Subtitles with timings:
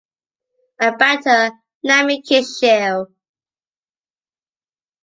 [0.79, 1.51] And better,
[1.83, 3.13] let me kiss you.